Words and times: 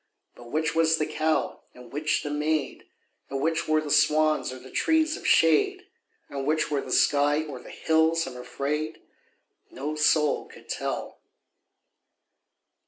But 0.33 0.49
which 0.49 0.73
was 0.73 0.97
the 0.97 1.05
cow 1.05 1.61
and 1.75 1.93
which 1.93 2.23
the 2.23 2.31
maid, 2.31 2.87
And 3.29 3.39
which 3.39 3.67
were 3.67 3.79
the 3.81 3.91
swans 3.91 4.51
or 4.51 4.57
the 4.57 4.71
trees 4.71 5.15
of 5.15 5.27
shade, 5.27 5.85
And 6.27 6.47
which 6.47 6.71
were 6.71 6.81
the 6.81 6.91
sky 6.91 7.43
or 7.43 7.59
the 7.59 7.69
hills, 7.69 8.25
I'm 8.25 8.35
afraid, 8.35 8.99
No 9.69 9.93
soul 9.95 10.47
could 10.47 10.67
tell. 10.69 11.19